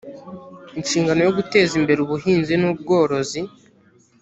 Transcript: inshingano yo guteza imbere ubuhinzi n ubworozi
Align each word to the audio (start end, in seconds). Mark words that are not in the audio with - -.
inshingano 0.79 1.19
yo 1.23 1.33
guteza 1.37 1.73
imbere 1.79 1.99
ubuhinzi 2.01 2.53
n 2.57 2.63
ubworozi 2.71 3.39